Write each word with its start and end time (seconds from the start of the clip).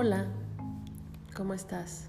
Hola, 0.00 0.26
¿cómo 1.36 1.54
estás? 1.54 2.06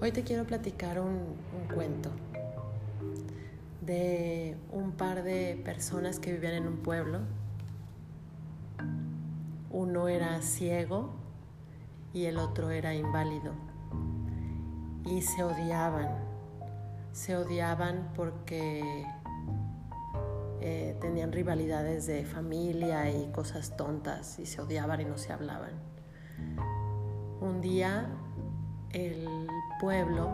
Hoy 0.00 0.12
te 0.12 0.22
quiero 0.22 0.44
platicar 0.44 1.00
un, 1.00 1.08
un, 1.08 1.74
cuento 1.74 2.10
de 3.80 4.56
un 4.70 4.92
par 4.92 5.24
de 5.24 5.60
personas 5.64 6.20
que 6.20 6.34
vivían 6.34 6.52
en 6.52 6.68
un 6.68 6.76
pueblo. 6.76 7.18
Uno 9.72 10.06
era 10.06 10.40
ciego 10.42 11.10
y 12.14 12.26
el 12.26 12.38
otro 12.38 12.70
era 12.70 12.94
inválido. 12.94 13.54
Y 15.06 15.22
se 15.22 15.42
odiaban. 15.42 16.06
Se 17.10 17.36
odiaban 17.36 18.12
porque 18.14 19.04
eh, 20.64 20.96
tenían 21.00 21.32
rivalidades 21.32 22.06
de 22.06 22.24
familia 22.24 23.10
y 23.10 23.32
cosas 23.32 23.76
tontas 23.76 24.38
y 24.38 24.46
se 24.46 24.60
odiaban 24.60 25.00
y 25.00 25.04
no 25.04 25.18
se 25.18 25.32
hablaban. 25.32 25.72
Un 27.40 27.60
día 27.60 28.08
el 28.92 29.26
pueblo 29.80 30.30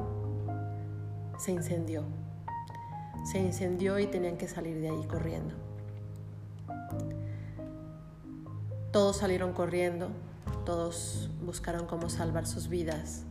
se 1.38 1.52
incendió. 1.52 2.04
Se 3.24 3.38
incendió 3.38 3.98
y 3.98 4.06
tenían 4.06 4.36
que 4.36 4.48
salir 4.48 4.82
de 4.82 4.90
ahí 4.90 5.06
corriendo. 5.06 5.54
Todos 8.92 9.16
salieron 9.16 9.54
corriendo, 9.54 10.10
todos 10.66 11.30
buscaron 11.40 11.86
cómo 11.86 12.10
salvar 12.10 12.46
sus 12.46 12.68
vidas, 12.68 13.24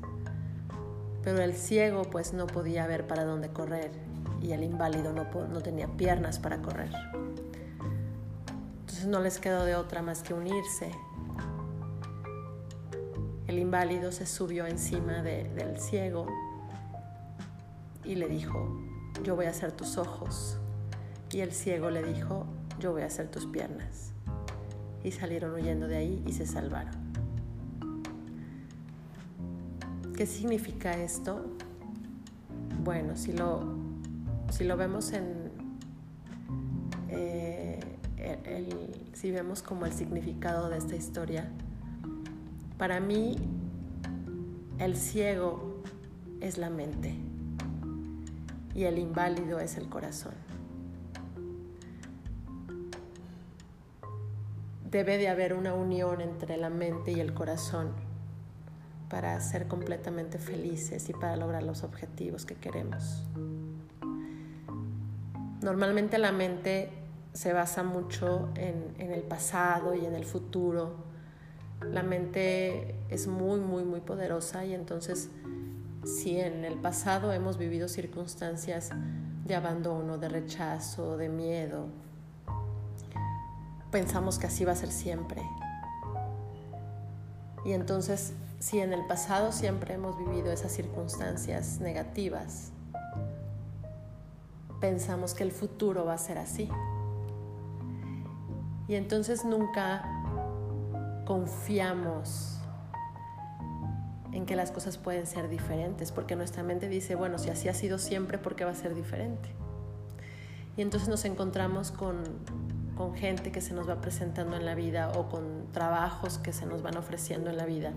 pero 1.23 1.44
el 1.44 1.54
ciego 1.54 2.04
pues 2.09 2.34
no 2.34 2.48
podía 2.48 2.88
ver 2.88 3.06
para 3.06 3.23
dónde 3.23 3.50
correr 3.50 4.06
y 4.41 4.52
el 4.52 4.63
inválido 4.63 5.13
no, 5.13 5.25
no 5.47 5.61
tenía 5.61 5.88
piernas 5.88 6.39
para 6.39 6.61
correr. 6.61 6.91
Entonces 8.80 9.07
no 9.07 9.19
les 9.19 9.39
quedó 9.39 9.66
de 9.66 9.75
otra 9.75 10.02
más 10.02 10.23
que 10.23 10.33
unirse. 10.33 10.91
El 13.47 13.59
inválido 13.59 14.11
se 14.11 14.25
subió 14.25 14.65
encima 14.65 15.21
del 15.21 15.80
ciego 15.80 16.27
y 18.03 18.15
le 18.15 18.27
dijo, 18.27 18.77
yo 19.23 19.35
voy 19.35 19.45
a 19.45 19.49
hacer 19.49 19.71
tus 19.71 19.97
ojos. 19.97 20.58
Y 21.31 21.41
el 21.41 21.52
ciego 21.52 21.89
le 21.89 22.03
dijo, 22.03 22.45
yo 22.80 22.91
voy 22.91 23.03
a 23.03 23.08
hacer 23.08 23.30
tus 23.30 23.45
piernas. 23.45 24.11
Y 25.03 25.11
salieron 25.11 25.53
huyendo 25.53 25.88
de 25.88 25.97
ahí 25.97 26.23
y 26.25 26.33
se 26.33 26.45
salvaron. 26.45 26.95
¿Qué 30.15 30.25
significa 30.25 30.93
esto? 30.93 31.45
Bueno, 32.83 33.15
si 33.15 33.33
lo 33.33 33.77
si 34.50 34.64
lo 34.64 34.78
vemos 34.78 35.14
en, 35.14 35.52
eh, 37.09 37.80
si 39.14 39.31
vemos 39.31 39.62
como 39.62 39.86
el 39.86 39.94
significado 39.94 40.70
de 40.70 40.78
esta 40.78 40.95
historia, 40.95 41.50
para 42.78 43.00
mí 43.00 43.38
el 44.80 44.95
ciego 44.95 45.81
es 46.42 46.58
la 46.58 46.70
mente 46.70 47.16
y 48.76 48.84
el 48.84 49.00
inválido 49.00 49.59
es 49.59 49.78
el 49.78 49.89
corazón. 49.89 50.34
Debe 54.89 55.17
de 55.17 55.28
haber 55.28 55.54
una 55.54 55.73
unión 55.73 56.22
entre 56.22 56.58
la 56.58 56.70
mente 56.70 57.11
y 57.11 57.20
el 57.20 57.34
corazón 57.34 57.92
para 59.09 59.39
ser 59.42 59.67
completamente 59.67 60.38
felices 60.38 61.09
y 61.09 61.14
para 61.14 61.36
lograr 61.36 61.64
los 61.64 61.84
objetivos 61.84 62.45
que 62.45 62.56
queremos. 62.56 63.23
Normalmente 65.61 66.17
la 66.17 66.31
mente 66.31 66.89
se 67.33 67.53
basa 67.53 67.83
mucho 67.83 68.49
en, 68.55 68.95
el 68.99 69.21
pasado 69.21 69.95
y 69.95 70.05
en 70.05 70.15
el 70.15 70.26
futuro. 70.26 70.95
La 71.82 72.04
mente 72.04 72.95
es 73.09 73.27
muy, 73.27 73.59
muy, 73.59 73.83
muy 73.83 74.02
poderosa 74.02 74.65
y 74.65 74.73
entonces 74.73 75.30
si 76.04 76.39
en 76.39 76.64
el 76.65 76.76
pasado 76.76 77.33
hemos 77.33 77.58
vivido 77.58 77.87
circunstancias 77.87 78.92
de 79.45 79.55
abandono, 79.55 80.17
de 80.17 80.30
rechazo, 80.30 81.17
de 81.17 81.30
miedo, 81.30 81.87
pensamos 83.92 84.39
que 84.39 84.48
así 84.48 84.65
va 84.65 84.71
a 84.71 84.76
ser 84.76 84.92
siempre. 84.92 85.42
Y 87.65 87.73
entonces, 87.73 88.33
si 88.59 88.80
en 88.80 88.93
el 88.93 89.05
pasado 89.05 89.52
siempre 89.52 89.95
hemos 89.95 90.17
vivido 90.17 90.52
esas 90.52 90.71
circunstancias 90.71 91.80
negativas, 91.80 92.71
pensamos 94.80 95.33
que 95.33 95.43
el 95.43 95.52
futuro 95.52 96.05
va 96.05 96.14
a 96.14 96.17
ser 96.17 96.38
así. 96.38 96.70
Y 98.88 98.95
entonces 98.95 99.43
nunca 99.43 100.04
confiamos 101.26 102.60
en 104.32 104.45
que 104.45 104.55
las 104.55 104.71
cosas 104.71 104.98
pueden 104.98 105.26
ser 105.26 105.49
diferentes, 105.49 106.11
porque 106.11 106.36
nuestra 106.36 106.64
mente 106.64 106.88
dice, 106.88 107.15
bueno, 107.15 107.38
si 107.38 107.49
así 107.49 107.70
ha 107.70 107.73
sido 107.73 107.98
siempre, 107.98 108.38
¿por 108.38 108.55
qué 108.55 108.65
va 108.65 108.71
a 108.71 108.76
ser 108.76 108.93
diferente? 108.93 109.49
Y 110.77 110.82
entonces 110.83 111.09
nos 111.09 111.26
encontramos 111.26 111.92
con, 111.92 112.23
con 112.95 113.15
gente 113.15 113.52
que 113.52 113.61
se 113.61 113.73
nos 113.73 113.89
va 113.89 113.99
presentando 113.99 114.55
en 114.55 114.65
la 114.65 114.76
vida 114.76 115.11
o 115.17 115.27
con 115.27 115.71
trabajos 115.71 116.38
que 116.38 116.54
se 116.54 116.65
nos 116.65 116.83
van 116.83 116.98
ofreciendo 116.98 117.49
en 117.49 117.58
la 117.58 117.65
vida. 117.65 117.94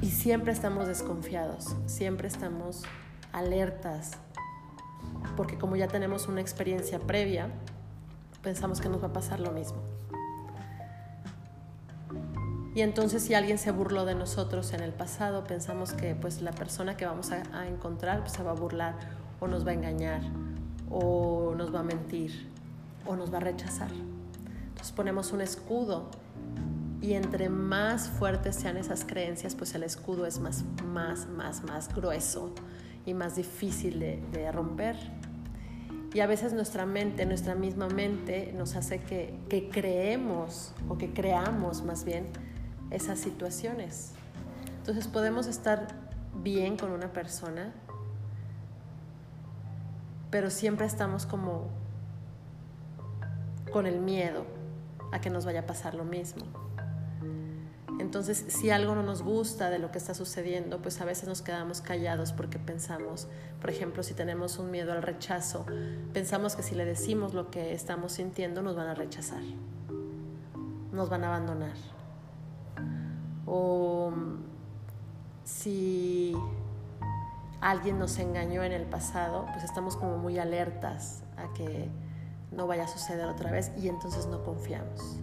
Y 0.00 0.10
siempre 0.10 0.52
estamos 0.52 0.86
desconfiados, 0.86 1.74
siempre 1.86 2.28
estamos 2.28 2.84
alertas 3.32 4.12
porque 5.36 5.58
como 5.58 5.76
ya 5.76 5.88
tenemos 5.88 6.28
una 6.28 6.40
experiencia 6.40 6.98
previa, 6.98 7.48
pensamos 8.42 8.80
que 8.80 8.88
nos 8.88 9.02
va 9.02 9.08
a 9.08 9.12
pasar 9.12 9.40
lo 9.40 9.52
mismo. 9.52 9.78
Y 12.74 12.82
entonces 12.82 13.22
si 13.22 13.34
alguien 13.34 13.56
se 13.56 13.70
burló 13.70 14.04
de 14.04 14.14
nosotros 14.14 14.72
en 14.72 14.80
el 14.80 14.92
pasado, 14.92 15.44
pensamos 15.44 15.94
que 15.94 16.14
pues 16.14 16.42
la 16.42 16.52
persona 16.52 16.96
que 16.96 17.06
vamos 17.06 17.30
a, 17.32 17.66
encontrar 17.66 18.20
pues, 18.20 18.32
se 18.32 18.42
va 18.42 18.50
a 18.50 18.54
burlar 18.54 18.94
o 19.40 19.46
nos 19.46 19.66
va 19.66 19.70
a 19.70 19.74
engañar 19.74 20.20
o 20.90 21.54
nos 21.56 21.74
va 21.74 21.80
a 21.80 21.82
mentir 21.82 22.50
o 23.06 23.16
nos 23.16 23.32
va 23.32 23.38
a 23.38 23.40
rechazar. 23.40 23.90
Entonces 24.68 24.92
ponemos 24.92 25.32
un 25.32 25.40
escudo 25.40 26.10
y 27.00 27.14
entre 27.14 27.48
más 27.48 28.08
fuertes 28.08 28.56
sean 28.56 28.76
esas 28.76 29.04
creencias, 29.04 29.54
pues 29.54 29.74
el 29.74 29.82
escudo 29.82 30.26
es 30.26 30.38
más, 30.38 30.64
más, 30.84 31.26
más, 31.28 31.62
más 31.64 31.94
grueso 31.94 32.52
y 33.04 33.14
más 33.14 33.36
difícil 33.36 34.00
de, 34.00 34.52
romper. 34.52 34.96
Y 36.14 36.20
a 36.20 36.26
veces 36.26 36.52
nuestra 36.52 36.86
mente, 36.86 37.26
nuestra 37.26 37.54
misma 37.54 37.88
mente, 37.88 38.52
nos 38.56 38.76
hace 38.76 39.00
que, 39.00 39.38
que 39.48 39.68
creemos 39.68 40.72
o 40.88 40.96
que 40.96 41.12
creamos 41.12 41.82
más 41.82 42.04
bien 42.04 42.26
esas 42.90 43.18
situaciones. 43.18 44.12
Entonces 44.78 45.08
podemos 45.08 45.46
estar 45.46 45.88
bien 46.42 46.76
con 46.76 46.92
una 46.92 47.12
persona, 47.12 47.72
pero 50.30 50.50
siempre 50.50 50.86
estamos 50.86 51.26
como 51.26 51.68
con 53.72 53.86
el 53.86 54.00
miedo 54.00 54.46
a 55.12 55.20
que 55.20 55.30
nos 55.30 55.44
vaya 55.44 55.60
a 55.60 55.66
pasar 55.66 55.94
lo 55.94 56.04
mismo. 56.04 56.65
Entonces, 57.98 58.44
si 58.48 58.70
algo 58.70 58.94
no 58.94 59.02
nos 59.02 59.22
gusta 59.22 59.70
de 59.70 59.78
lo 59.78 59.90
que 59.90 59.98
está 59.98 60.12
sucediendo, 60.14 60.82
pues 60.82 61.00
a 61.00 61.04
veces 61.04 61.28
nos 61.28 61.42
quedamos 61.42 61.80
callados 61.80 62.32
porque 62.32 62.58
pensamos, 62.58 63.26
por 63.60 63.70
ejemplo, 63.70 64.02
si 64.02 64.12
tenemos 64.12 64.58
un 64.58 64.70
miedo 64.70 64.92
al 64.92 65.02
rechazo, 65.02 65.64
pensamos 66.12 66.56
que 66.56 66.62
si 66.62 66.74
le 66.74 66.84
decimos 66.84 67.32
lo 67.32 67.50
que 67.50 67.72
estamos 67.72 68.12
sintiendo, 68.12 68.62
nos 68.62 68.76
van 68.76 68.88
a 68.88 68.94
rechazar, 68.94 69.42
nos 70.92 71.08
van 71.08 71.24
a 71.24 71.28
abandonar. 71.28 71.76
O 73.46 74.12
si 75.44 76.34
alguien 77.60 77.98
nos 77.98 78.18
engañó 78.18 78.62
en 78.62 78.72
el 78.72 78.84
pasado, 78.84 79.46
pues 79.52 79.64
estamos 79.64 79.96
como 79.96 80.18
muy 80.18 80.38
alertas 80.38 81.22
a 81.36 81.52
que 81.54 81.88
no 82.52 82.66
vaya 82.66 82.84
a 82.84 82.88
suceder 82.88 83.26
otra 83.26 83.50
vez 83.50 83.72
y 83.76 83.88
entonces 83.88 84.26
no 84.26 84.44
confiamos. 84.44 85.20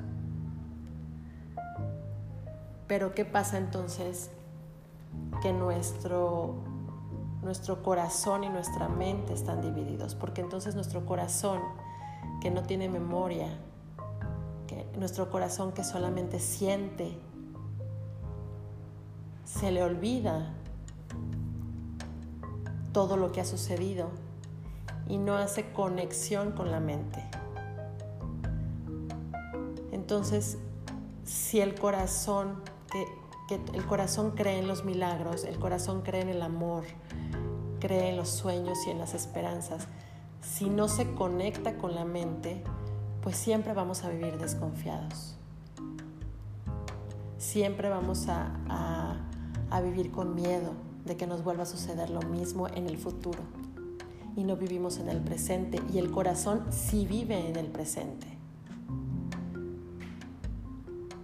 Pero 2.87 3.13
¿qué 3.13 3.25
pasa 3.25 3.57
entonces? 3.57 4.29
Que 5.41 5.53
nuestro, 5.53 6.55
nuestro 7.41 7.83
corazón 7.83 8.43
y 8.43 8.49
nuestra 8.49 8.89
mente 8.89 9.33
están 9.33 9.61
divididos, 9.61 10.15
porque 10.15 10.41
entonces 10.41 10.75
nuestro 10.75 11.05
corazón, 11.05 11.59
que 12.41 12.51
no 12.51 12.63
tiene 12.63 12.89
memoria, 12.89 13.47
que 14.67 14.85
nuestro 14.97 15.29
corazón 15.29 15.71
que 15.71 15.83
solamente 15.83 16.39
siente, 16.39 17.17
se 19.45 19.71
le 19.71 19.83
olvida 19.83 20.53
todo 22.91 23.17
lo 23.17 23.31
que 23.31 23.41
ha 23.41 23.45
sucedido 23.45 24.09
y 25.07 25.17
no 25.17 25.35
hace 25.35 25.71
conexión 25.71 26.51
con 26.51 26.71
la 26.71 26.79
mente. 26.79 27.23
Entonces, 29.91 30.57
si 31.23 31.59
el 31.59 31.75
corazón 31.75 32.61
que, 32.93 33.23
el 33.73 33.85
corazón 33.85 34.31
cree 34.31 34.57
en 34.57 34.67
los 34.67 34.83
milagros, 34.83 35.43
el 35.43 35.59
corazón 35.59 36.01
cree 36.01 36.21
en 36.21 36.29
el 36.29 36.41
amor, 36.41 36.85
cree 37.79 38.09
en 38.09 38.17
los 38.17 38.29
sueños 38.29 38.79
y 38.87 38.89
en 38.89 38.97
las 38.97 39.13
esperanzas. 39.13 39.87
Si 40.41 40.69
no 40.69 40.87
se 40.87 41.13
conecta 41.13 41.77
con 41.77 41.93
la 41.93 42.05
mente, 42.05 42.63
pues 43.21 43.35
siempre 43.35 43.73
vamos 43.73 44.03
a 44.03 44.09
vivir 44.09 44.37
desconfiados. 44.37 45.37
siempre 47.37 47.89
vamos 47.89 48.29
a, 48.29 49.19
a 49.69 49.81
vivir 49.81 50.11
con 50.11 50.33
miedo 50.33 50.71
de 51.05 51.17
que 51.17 51.27
nos 51.27 51.43
vuelva 51.43 51.63
a 51.63 51.65
suceder 51.65 52.09
lo 52.09 52.21
mismo 52.21 52.67
en 52.69 52.87
el 52.87 52.97
futuro. 52.97 53.39
Y 54.35 54.43
no 54.45 54.55
vivimos 54.55 54.97
en 54.97 55.09
el 55.09 55.19
presente 55.19 55.79
y 55.93 55.99
el 55.99 56.09
corazón 56.09 56.65
sí 56.71 57.05
vive 57.05 57.49
en 57.49 57.57
el 57.57 57.67
presente. 57.67 58.27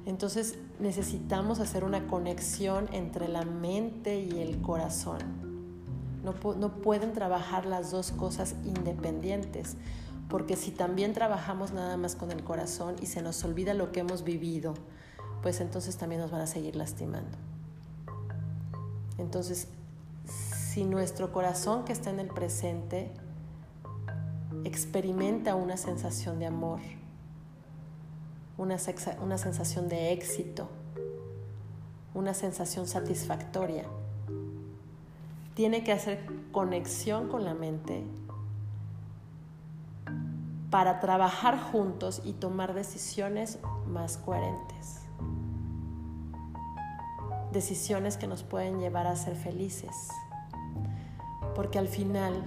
Entonces 0.05 0.59
necesitamos 0.79 1.59
hacer 1.59 1.83
una 1.83 2.07
conexión 2.07 2.89
entre 2.93 3.27
la 3.27 3.43
mente 3.43 4.19
y 4.21 4.39
el 4.39 4.61
corazón. 4.61 5.19
No, 6.23 6.33
no, 6.55 6.81
pueden 6.81 7.13
trabajar 7.13 7.65
las 7.65 7.91
dos 7.91 8.11
cosas 8.11 8.55
independientes, 8.65 9.77
porque 10.27 10.55
si 10.55 10.71
también 10.71 11.13
trabajamos 11.13 11.71
nada 11.71 11.97
más 11.97 12.15
con 12.15 12.31
el 12.31 12.43
corazón 12.43 12.95
y 13.01 13.05
se 13.05 13.21
nos 13.21 13.43
olvida 13.43 13.73
lo 13.73 13.91
que 13.91 14.01
hemos 14.01 14.23
vivido, 14.23 14.73
pues 15.41 15.61
entonces 15.61 15.97
también 15.97 16.21
nos 16.21 16.31
van 16.31 16.41
a 16.41 16.47
seguir 16.47 16.75
lastimando. 16.75 17.37
Entonces, 19.17 19.67
si 20.25 20.83
nuestro 20.83 21.31
corazón 21.31 21.83
que 21.83 21.93
está 21.93 22.09
en 22.09 22.19
el 22.19 22.27
presente 22.27 23.11
experimenta 24.63 25.55
una 25.55 25.77
sensación 25.77 26.39
de 26.39 26.45
amor, 26.45 26.79
una, 28.59 28.77
una 29.23 29.37
sensación 29.37 29.87
de 29.87 30.11
éxito, 30.11 30.67
una 32.13 32.33
sensación 32.33 32.87
satisfactoria. 32.87 33.85
Tiene 35.55 35.83
que 35.83 35.93
hacer 35.93 36.25
conexión 36.51 37.29
con 37.29 37.45
la 37.45 37.53
mente 37.53 38.03
para 40.69 40.99
trabajar 40.99 41.57
juntos 41.57 42.21
y 42.25 42.33
tomar 42.33 42.73
decisiones 42.73 43.59
más 43.87 44.17
coherentes. 44.17 45.03
Decisiones 47.53 48.17
que 48.17 48.27
nos 48.27 48.43
pueden 48.43 48.79
llevar 48.79 49.07
a 49.07 49.15
ser 49.15 49.35
felices. 49.35 50.09
Porque 51.55 51.79
al 51.79 51.87
final 51.87 52.43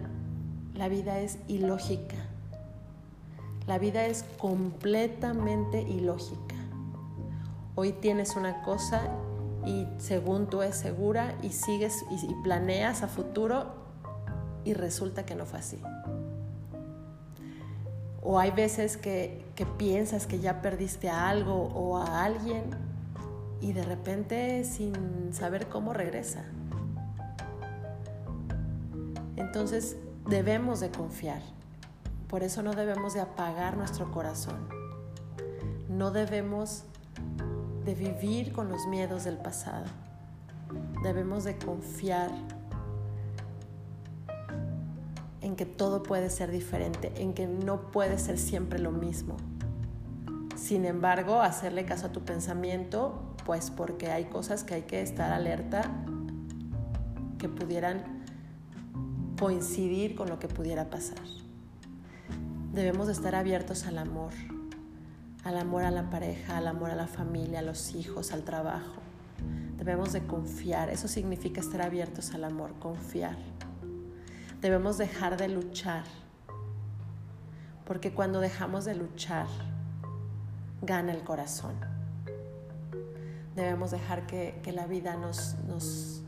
la 0.75 0.89
vida 0.89 1.21
es 1.21 1.39
ilógica. 1.49 2.32
La 3.67 3.79
vida 3.79 4.07
es 4.07 4.25
completamente 4.39 5.83
ilógica. 5.83 6.57
Hoy 7.77 7.93
tienes 7.93 8.35
una 8.35 8.63
cosa 8.63 9.03
y 9.65 9.87
según 9.99 10.49
tú 10.49 10.63
es 10.63 10.75
segura 10.77 11.37
y 11.43 11.51
sigues 11.51 12.05
y, 12.11 12.35
planeas 12.43 13.03
a 13.03 13.09
futuro 13.09 13.73
y 14.65 14.75
resulta 14.75 15.25
que 15.25 15.37
no 15.37 15.47
fue 15.47 15.61
así. 15.61 15.81
O 18.21 18.39
hay 18.39 18.51
veces 18.51 18.97
que, 18.97 19.45
que 19.55 19.65
piensas 19.65 20.27
que 20.27 20.41
ya 20.41 20.61
perdiste 20.61 21.09
a 21.09 21.29
algo 21.29 21.55
o 21.55 21.99
a 21.99 22.25
alguien 22.25 22.65
y 23.61 23.73
de 23.73 23.85
repente 23.85 24.65
sin 24.65 25.33
saber 25.33 25.69
cómo 25.69 25.93
regresa. 25.93 26.45
Entonces 29.37 29.97
debemos 30.29 30.81
de 30.81 30.91
confiar. 30.91 31.43
Por 32.33 32.43
eso 32.43 32.63
no 32.63 32.73
debemos 32.73 33.13
de 33.13 33.21
apagar 33.21 33.77
nuestro 33.77 34.11
corazón. 34.11 34.67
No 35.91 36.11
debemos 36.13 36.85
de 37.85 37.95
vivir 37.95 38.55
con 38.55 38.71
los 38.71 38.87
miedos 38.87 39.25
del 39.25 39.37
pasado. 39.37 39.85
Debemos 41.03 41.45
de 41.45 41.59
confiar 41.59 42.31
en 45.43 45.57
que 45.57 45.67
todo 45.67 46.03
puede 46.03 46.31
ser 46.31 46.51
diferente, 46.51 47.13
en 47.17 47.35
que 47.35 47.47
no 47.47 47.91
puede 47.91 48.19
ser 48.19 48.39
siempre 48.39 48.79
lo 48.79 48.93
mismo. 48.93 49.37
Sin 50.57 50.87
embargo, 50.87 51.43
hacerle 51.43 51.85
caso 51.85 52.07
a 52.07 52.13
tu 52.13 52.23
pensamiento, 52.23 53.35
pues 53.45 53.71
porque 53.71 54.11
hay 54.11 54.25
cosas 54.25 54.65
que 54.65 54.73
hay 54.73 54.83
que 54.85 55.03
estar 55.03 55.35
alerta 55.35 55.83
que 57.37 57.51
pudieran 57.51 58.23
coincidir 59.39 60.15
con 60.15 60.31
lo 60.31 60.39
que 60.39 60.49
pudiera 60.49 60.89
pasar 60.89 61.42
debemos 62.73 63.07
de 63.07 63.13
estar 63.13 63.35
abiertos 63.35 63.87
al 63.87 63.99
amor, 63.99 64.33
al 65.45 65.59
amor 65.59 65.85
a 65.85 65.91
la 65.91 66.09
pareja, 66.09 66.57
al 66.57 66.67
amor 66.67 66.91
a 66.91 66.95
la 66.95 67.07
familia, 67.07 67.59
a 67.59 67.63
los 67.63 67.95
hijos, 67.95 68.33
al 68.33 68.45
trabajo. 68.45 69.01
Debemos 69.77 70.13
de 70.13 70.27
confiar, 70.27 70.89
eso 70.89 71.07
significa 71.07 71.61
estar 71.61 71.83
abiertos 71.83 72.33
al 72.33 72.45
amor, 72.45 72.75
confiar. 72.79 73.37
Debemos 74.61 74.97
dejar 74.97 75.37
de 75.37 75.49
luchar, 75.49 76.05
porque 77.85 78.15
cuando 78.15 78.41
dejamos 78.41 78.85
de 78.87 78.95
luchar, 78.95 79.49
gana 80.81 81.13
el 81.13 81.25
corazón. 81.25 81.75
Debemos 83.55 83.91
dejar 83.91 84.27
que, 84.27 84.61
que 84.63 84.73
la 84.73 84.87
vida 84.87 85.17
nos, 85.17 85.57
nos, 85.67 86.23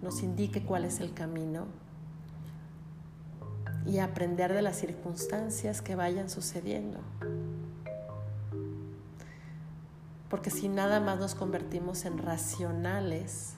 nos 0.00 0.22
indique 0.22 0.64
cuál 0.64 0.84
es 0.84 1.00
el 1.00 1.12
camino 1.12 1.85
y 3.86 3.98
aprender 3.98 4.52
de 4.52 4.62
las 4.62 4.76
circunstancias 4.76 5.80
que 5.80 5.94
vayan 5.94 6.28
sucediendo. 6.28 6.98
Porque 10.28 10.50
si 10.50 10.68
nada 10.68 11.00
más 11.00 11.18
nos 11.18 11.34
convertimos 11.34 12.04
en 12.04 12.18
racionales, 12.18 13.54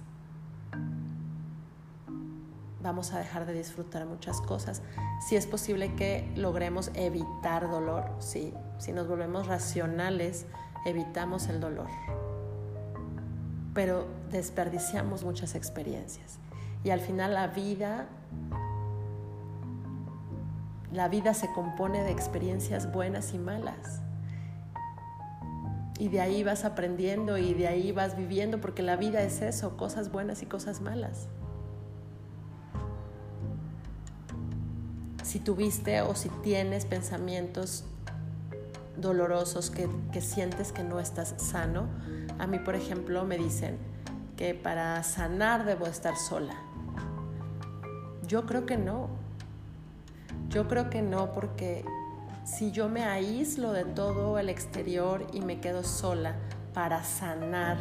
vamos 2.82 3.12
a 3.12 3.19
dejar 3.19 3.46
de 3.46 3.54
disfrutar 3.54 4.06
muchas 4.06 4.40
cosas. 4.42 4.82
Si 5.26 5.36
es 5.36 5.46
posible 5.46 5.94
que 5.94 6.30
logremos 6.36 6.90
evitar 6.94 7.70
dolor, 7.70 8.10
sí. 8.19 8.52
Si 8.78 8.92
nos 8.92 9.08
volvemos 9.08 9.46
racionales, 9.46 10.46
evitamos 10.84 11.48
el 11.48 11.60
dolor. 11.60 11.88
Pero 13.72 14.06
desperdiciamos 14.30 15.25
muchas 15.25 15.54
experiencias. 15.54 16.38
Y 16.84 16.90
al 16.90 17.00
final 17.00 17.34
la 17.34 17.48
vida 17.48 18.08
la 20.93 21.08
vida 21.08 21.35
se 21.35 21.52
compone 21.52 22.02
de 22.02 22.11
experiencias 22.11 22.93
buenas 22.93 23.35
y 23.35 23.38
malas. 23.38 24.00
Y 25.99 26.08
de 26.08 26.20
ahí 26.20 26.44
vas 26.44 26.64
aprendiendo 26.64 27.38
y 27.38 27.55
de 27.55 27.67
ahí 27.67 27.93
vas 27.93 28.17
viviendo, 28.17 28.61
porque 28.61 28.82
la 28.82 28.96
vida 28.96 29.23
es 29.23 29.43
eso, 29.43 29.76
cosas 29.76 30.12
buenas 30.12 30.43
y 30.43 30.46
cosas 30.46 30.81
malas. 30.81 31.26
Si 35.25 35.40
tuviste 35.40 36.00
o 36.00 36.14
si 36.14 36.28
tienes 36.28 36.87
pensamientos 36.87 37.85
dolorosos 38.97 39.71
que, 39.71 39.88
que 40.12 40.21
sientes 40.21 40.73
que 40.73 40.85
no 40.85 41.00
estás 41.00 41.35
sano, 41.37 41.88
a 42.38 42.47
mí, 42.47 42.59
por 42.61 42.76
ejemplo, 42.76 43.25
me 43.25 43.37
dicen 43.37 43.76
que 44.37 44.54
para 44.54 45.02
sanar 45.02 45.64
debo 45.64 45.87
estar 45.87 46.16
sola. 46.16 46.54
Yo 48.26 48.47
creo 48.47 48.64
que 48.66 48.76
no. 48.76 49.09
Yo 50.49 50.68
creo 50.68 50.90
que 50.90 51.02
no, 51.02 51.32
porque 51.32 51.85
si 52.44 52.70
yo 52.70 52.88
me 52.88 53.04
aíslo 53.04 53.73
de 53.73 53.85
todo 53.85 54.38
el 54.38 54.49
exterior 54.49 55.26
y 55.32 55.40
me 55.40 55.61
quedo 55.61 55.82
sola 55.82 56.37
para 56.73 57.04
sanar, 57.04 57.76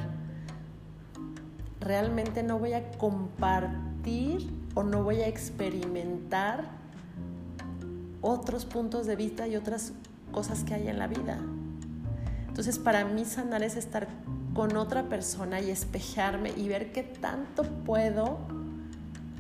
realmente 1.80 2.44
no 2.44 2.60
voy 2.60 2.74
a 2.74 2.92
compartir 2.92 4.50
o 4.75 4.84
no 4.84 5.04
voy 5.04 5.22
a 5.22 5.27
experimentar 5.27 6.66
otros 8.22 8.66
puntos 8.66 9.06
de 9.06 9.16
vista 9.16 9.48
y 9.48 9.56
otras 9.56 9.94
cosas 10.32 10.63
que 10.63 10.74
hay 10.74 10.88
en 10.88 11.00
la 11.00 11.08
vida. 11.08 11.39
Entonces 12.48 12.77
para 12.80 13.06
mí 13.06 13.24
sanar 13.24 13.63
es 13.63 13.75
estar 13.75 14.08
con 14.54 14.75
otra 14.75 15.04
persona 15.04 15.62
y 15.62 15.70
espejarme 15.70 16.51
y 16.58 16.68
ver 16.68 16.92
qué 16.92 17.04
tanto 17.04 17.63
puedo 17.86 18.39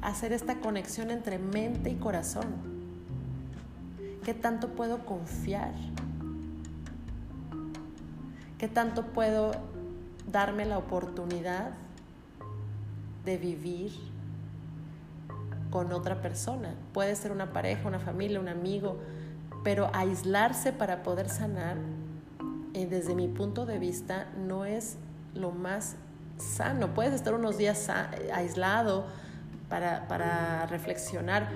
hacer 0.01 0.31
esta 0.31 0.59
conexión 0.59 1.11
entre 1.11 1.39
mente 1.39 1.89
y 1.89 1.95
corazón. 1.95 2.76
¿Qué 4.27 4.33
tanto 4.33 4.67
puedo 4.71 5.05
confiar? 5.05 5.71
¿Qué 8.57 8.67
tanto 8.67 9.05
puedo 9.05 9.51
darme 10.29 10.65
la 10.65 10.77
oportunidad 10.77 11.69
de 13.23 13.37
vivir 13.37 13.93
con 15.69 15.93
otra 15.93 16.21
persona? 16.21 16.75
Puede 16.91 17.15
ser 17.15 17.31
una 17.31 17.53
pareja, 17.53 17.87
una 17.87 17.99
familia, 17.99 18.41
un 18.41 18.49
amigo, 18.49 18.97
pero 19.63 19.89
aislarse 19.93 20.73
para 20.73 21.03
poder 21.03 21.29
sanar, 21.29 21.77
eh, 22.73 22.85
desde 22.85 23.15
mi 23.15 23.29
punto 23.29 23.65
de 23.65 23.79
vista, 23.79 24.27
no 24.45 24.65
es 24.65 24.97
lo 25.35 25.51
más 25.51 25.95
sano. 26.35 26.93
Puedes 26.93 27.13
estar 27.13 27.33
unos 27.33 27.57
días 27.57 27.89
aislado 28.33 29.05
para, 29.69 30.05
para 30.09 30.65
reflexionar, 30.65 31.47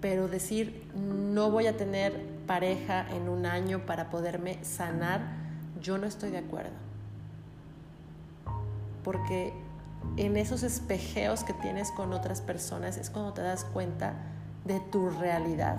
pero 0.00 0.28
decir 0.28 0.90
no 0.94 1.50
voy 1.50 1.66
a 1.66 1.76
tener 1.76 2.26
pareja 2.46 3.06
en 3.10 3.28
un 3.28 3.46
año 3.46 3.84
para 3.86 4.10
poderme 4.10 4.62
sanar, 4.64 5.20
yo 5.80 5.98
no 5.98 6.06
estoy 6.06 6.30
de 6.30 6.38
acuerdo. 6.38 6.72
Porque 9.04 9.52
en 10.16 10.36
esos 10.36 10.62
espejeos 10.62 11.44
que 11.44 11.52
tienes 11.54 11.90
con 11.90 12.12
otras 12.12 12.40
personas 12.40 12.96
es 12.96 13.10
cuando 13.10 13.32
te 13.32 13.42
das 13.42 13.64
cuenta 13.64 14.14
de 14.64 14.80
tu 14.80 15.10
realidad. 15.10 15.78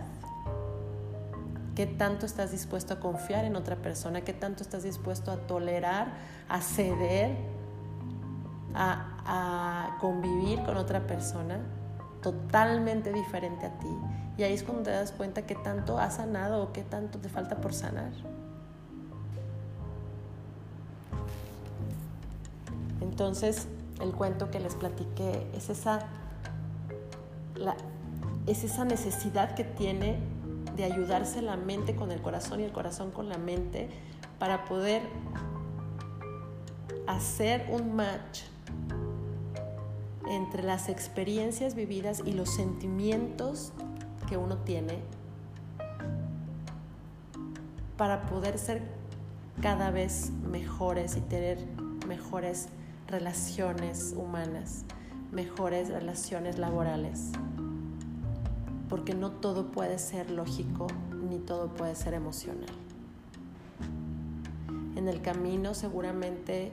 ¿Qué 1.76 1.86
tanto 1.86 2.26
estás 2.26 2.52
dispuesto 2.52 2.94
a 2.94 3.00
confiar 3.00 3.46
en 3.46 3.56
otra 3.56 3.78
persona? 3.78 4.22
¿Qué 4.22 4.34
tanto 4.34 4.64
estás 4.64 4.84
dispuesto 4.84 5.32
a 5.32 5.38
tolerar, 5.48 6.12
a 6.50 6.62
ceder 6.62 7.38
a, 8.76 9.98
convivir 10.00 10.64
con 10.64 10.78
otra 10.78 11.06
persona 11.06 11.60
totalmente 12.22 13.14
diferente 13.14 13.66
a 13.66 13.78
ti. 13.80 13.88
Y 14.38 14.44
ahí 14.44 14.54
es 14.54 14.64
cuando 14.64 14.84
te 14.84 14.92
das 14.92 15.12
cuenta 15.12 15.42
que 15.46 15.56
tanto 15.56 16.00
has 16.00 16.16
sanado 16.16 16.64
o 16.64 16.72
qué 16.72 16.84
tanto 16.84 17.20
te 17.20 17.30
falta 17.30 17.58
por 17.58 17.74
sanar. 17.74 18.12
Entonces, 23.02 23.68
el 24.02 24.14
cuento 24.14 24.50
que 24.50 24.60
les 24.60 24.76
platiqué 24.76 25.46
es 25.54 25.70
esa, 25.70 26.00
es 28.48 28.64
esa 28.64 28.86
necesidad 28.86 29.56
que 29.56 29.66
tiene 29.66 30.20
de 30.76 30.86
ayudarse 30.86 31.42
la 31.42 31.58
mente 31.58 31.96
con 31.96 32.12
el 32.12 32.22
corazón 32.22 32.62
y 32.62 32.64
el 32.64 32.72
corazón 32.72 33.12
con 33.12 33.28
la 33.28 33.38
mente 33.38 33.90
para 34.40 34.64
poder 34.66 35.02
hacer 37.08 37.68
un 37.72 37.96
match 37.96 38.44
entre 40.30 40.64
las 40.64 40.90
experiencias 40.90 41.74
vividas 41.74 42.22
y 42.24 42.34
los 42.34 42.54
sentimientos 42.54 43.74
que 44.28 44.38
uno 44.38 44.58
tiene 44.60 45.00
para 47.98 48.28
poder 48.28 48.58
ser 48.60 48.84
cada 49.62 49.92
vez 49.92 50.32
mejores 50.50 51.18
y 51.18 51.22
tener 51.22 51.58
mejores 52.08 52.70
relaciones 53.08 54.14
humanas, 54.16 54.86
mejores 55.32 55.90
relaciones 55.90 56.60
laborales. 56.60 57.32
Porque 58.88 59.14
no 59.14 59.32
todo 59.32 59.72
puede 59.72 60.00
ser 60.00 60.30
lógico 60.30 60.88
ni 61.30 61.40
todo 61.40 61.74
puede 61.74 61.96
ser 61.96 62.14
emocional. 62.14 62.70
En 64.96 65.08
el 65.08 65.22
camino 65.22 65.74
seguramente 65.74 66.72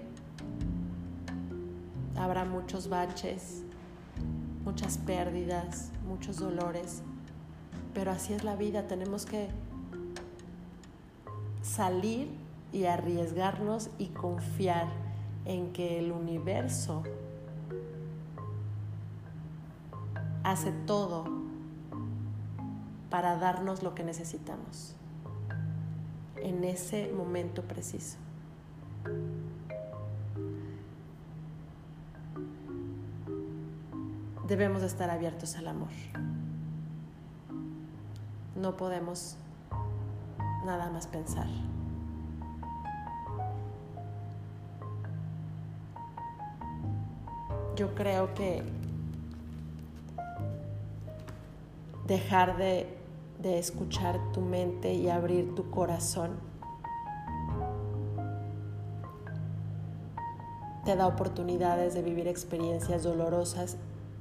habrá 2.19 2.45
muchos 2.45 2.89
baches, 2.89 3.63
muchas 4.65 4.99
pérdidas, 4.99 5.91
muchos 6.07 6.39
dolores, 6.39 7.03
pero 7.95 8.11
así 8.11 8.33
es 8.33 8.45
la 8.45 8.57
vida, 8.57 8.87
tenemos 8.87 9.27
que 9.27 9.49
salir 11.63 12.29
y 12.73 12.85
arriesgarnos 12.85 13.91
y 13.99 14.09
confiar 14.09 14.89
en 15.45 15.73
que 15.73 15.99
el 15.99 16.13
universo 16.13 17.03
hace 20.43 20.73
todo 20.87 21.25
para 23.11 23.37
darnos 23.37 23.83
lo 23.83 23.95
que 23.95 24.05
necesitamos 24.05 24.95
en 26.37 26.65
ese 26.65 27.11
momento 27.13 27.63
preciso. 27.63 28.19
Debemos 34.47 34.83
estar 34.83 35.11
abiertos 35.11 35.57
al 35.57 35.69
amor. 35.69 35.91
No 38.55 38.77
podemos 38.77 39.37
nada 40.65 40.91
más 40.91 41.07
pensar. 41.07 41.47
yo 47.77 47.95
creo 47.95 48.35
que 48.35 48.63
dejar 52.07 52.57
de, 52.57 52.97
escuchar 53.43 54.19
tu 54.33 54.41
mente 54.41 54.95
y 54.95 55.09
abrir 55.09 55.55
tu 55.55 55.71
corazón 55.71 56.33
te 60.85 60.97
da 60.97 61.07
oportunidades 61.07 61.95
de 61.95 62.03
vivir 62.03 62.27
experiencias 62.27 63.05
dolorosas, 63.05 63.77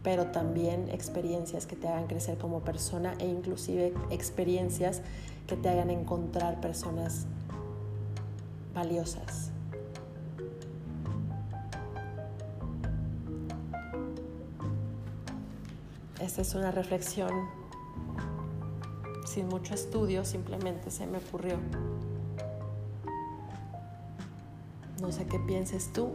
pero 0.06 0.28
también 0.28 0.88
experiencias 0.90 1.66
que 1.66 1.76
te 1.76 1.88
hagan 1.88 2.06
crecer 2.06 2.38
como 2.38 2.60
persona 2.60 3.16
e 3.18 3.26
inclusive 3.26 3.92
experiencias 4.12 5.02
que 5.48 5.58
te 5.58 5.68
hagan 5.68 5.90
encontrar 5.90 6.62
personas 6.62 7.26
valiosas. 8.76 9.50
Esta 16.22 16.42
es 16.44 16.54
una 16.54 16.70
reflexión 16.70 17.32
sin 19.26 19.48
mucho 19.48 19.74
estudio, 19.74 20.24
simplemente 20.24 20.92
se 20.92 21.08
me 21.08 21.18
ocurrió. 21.18 21.58
No 25.02 25.12
sé 25.12 25.26
qué 25.26 25.40
pienses 25.40 25.92
tú, 25.94 26.12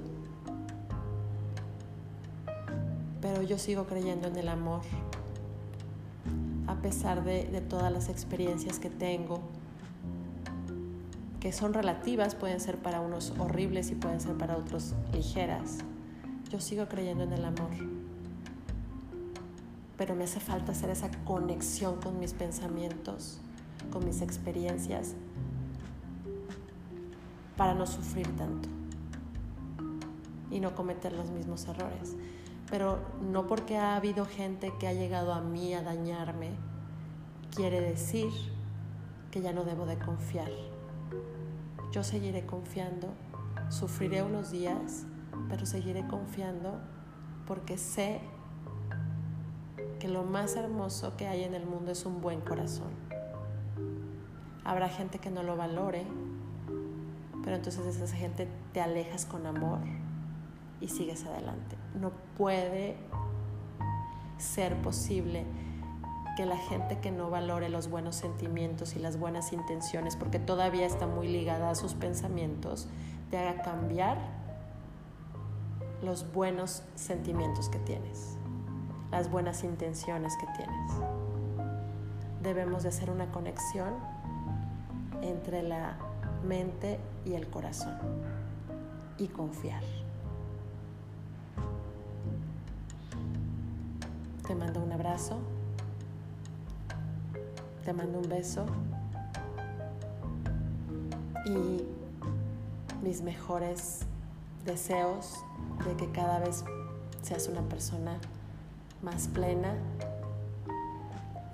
yo 3.43 3.59
sigo 3.59 3.87
creyendo 3.87 4.29
en 4.29 4.37
el 4.37 4.49
amor, 4.49 4.83
a 6.67 6.77
pesar 6.77 7.25
de, 7.25 7.45
de 7.45 7.61
todas 7.61 7.93
las 7.93 8.09
experiencias 8.09 8.79
que 8.79 8.91
tengo, 8.91 9.41
que 11.41 11.53
son 11.53 11.73
relativas, 11.73 12.35
pueden 12.35 12.61
ser 12.61 12.79
para 12.79 13.01
unos 13.01 13.33
horribles 13.39 13.91
y 13.91 13.95
pueden 13.95 14.21
ser 14.21 14.37
para 14.37 14.57
otros 14.57 14.95
ligeras. 15.13 15.79
Yo 16.51 16.61
sigo 16.61 16.87
creyendo 16.89 17.25
en 17.25 17.33
el 17.33 17.45
amor 17.45 17.71
pero 20.01 20.15
me 20.15 20.25
hace 20.25 20.41
falta 20.41 20.73
hacer 20.73 20.89
esa 20.89 21.11
conexión 21.27 22.01
con 22.01 22.19
mis 22.19 22.33
pensamientos, 22.33 23.39
con 23.93 24.03
mis 24.03 24.23
experiencias, 24.23 25.15
para 27.55 27.75
no 27.75 27.87
sufrir 27.87 28.27
tanto 28.35 28.71
y 30.51 30.59
no 30.59 30.75
cometer 30.75 31.13
los 31.13 31.29
mismos 31.29 31.67
errores. 31.69 32.17
Pero 32.71 33.01
no 33.21 33.47
porque 33.47 33.77
ha 33.77 33.97
habido 33.97 34.25
gente 34.25 34.73
que 34.79 34.87
ha 34.87 34.93
llegado 34.93 35.33
a 35.33 35.41
mí 35.41 35.75
a 35.75 35.83
dañarme, 35.83 36.53
quiere 37.55 37.81
decir 37.81 38.31
que 39.33 39.41
ya 39.41 39.53
no 39.53 39.65
debo 39.65 39.87
de 39.87 39.99
confiar. 39.99 40.51
Yo 41.91 42.05
seguiré 42.05 42.47
confiando, 42.47 43.09
sufriré 43.69 44.23
unos 44.23 44.53
días, 44.53 45.05
pero 45.49 45.67
seguiré 45.67 46.07
confiando 46.07 46.81
porque 47.47 47.77
sé 47.77 48.21
que 49.99 50.09
lo 50.09 50.23
más 50.23 50.55
hermoso 50.55 51.17
que 51.17 51.27
hay 51.27 51.43
en 51.43 51.55
el 51.55 51.67
mundo 51.67 51.91
es 51.91 52.07
un 52.07 52.21
buen 52.21 52.41
corazón. 52.41 52.93
Habrá 54.65 54.89
gente 54.89 55.19
que 55.19 55.31
no 55.31 55.43
lo 55.43 55.57
valore, 55.57 56.07
pero 57.43 57.57
entonces 57.57 57.99
de 57.99 58.05
esa 58.05 58.17
gente 58.17 58.47
te 58.73 58.81
alejas 58.81 59.27
con 59.27 59.47
amor 59.47 59.81
y 60.81 60.89
sigues 60.89 61.25
adelante. 61.25 61.77
No 61.99 62.13
puede 62.37 62.97
ser 64.39 64.81
posible 64.83 65.45
que 66.37 66.47
la 66.47 66.57
gente 66.57 67.01
que 67.01 67.11
no 67.11 67.29
valore 67.29 67.69
los 67.69 67.91
buenos 67.91 68.17
sentimientos 68.17 68.97
y 68.97 68.99
las 68.99 69.19
buenas 69.19 69.53
intenciones, 69.53 70.17
porque 70.17 70.39
todavía 70.39 70.87
está 70.87 71.07
muy 71.07 71.29
ligada 71.29 71.71
a 71.71 71.75
sus 71.75 71.95
pensamientos, 71.95 72.89
te 73.31 73.39
haga 73.39 73.63
cambiar 73.63 74.19
los 76.03 76.33
buenos 76.33 76.83
sentimientos 76.95 77.69
que 77.69 77.79
tienes 77.81 78.39
las 79.11 79.31
buenas 79.31 79.65
intenciones 79.65 80.37
que 80.37 80.47
tienes. 80.57 80.93
Debemos 82.43 82.85
de 82.85 82.91
hacer 82.91 83.11
una 83.11 83.31
conexión 83.31 83.95
entre 85.23 85.63
la 85.63 85.99
mente 86.47 86.99
y 87.25 87.35
el 87.35 87.49
corazón 87.49 87.99
y 89.19 89.29
confiar. 89.29 89.83
Te 94.51 94.57
mando 94.57 94.83
un 94.83 94.91
abrazo, 94.91 95.39
te 97.85 97.93
mando 97.93 98.19
un 98.19 98.29
beso 98.29 98.67
y 101.47 101.85
mis 103.01 103.23
mejores 103.23 104.01
deseos 104.65 105.45
de 105.87 105.95
que 105.95 106.11
cada 106.11 106.41
vez 106.41 106.65
seas 107.23 107.47
una 107.47 107.63
persona 107.69 108.19
más 109.03 109.29
plena 109.29 109.73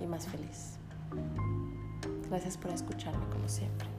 y 0.00 0.06
más 0.06 0.26
feliz. 0.26 0.78
Gracias 2.30 2.56
por 2.56 2.70
escucharme 2.70 3.26
como 3.28 3.46
siempre. 3.46 3.95